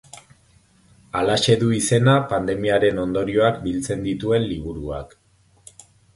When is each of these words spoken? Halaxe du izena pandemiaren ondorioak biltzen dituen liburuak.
Halaxe 1.19 1.57
du 1.63 1.67
izena 1.79 2.15
pandemiaren 2.31 3.03
ondorioak 3.05 3.61
biltzen 3.67 4.03
dituen 4.09 4.51
liburuak. 4.55 5.17